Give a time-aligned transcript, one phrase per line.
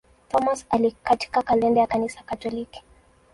[0.29, 0.65] Thomas
[1.03, 2.83] katika kalenda ya Kanisa Katoliki.